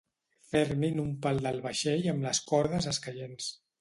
Fermin 0.53 1.01
un 1.03 1.11
pal 1.25 1.41
del 1.47 1.61
vaixell 1.67 2.07
amb 2.15 2.27
les 2.29 2.41
cordes 2.53 2.89
escaients. 2.97 3.53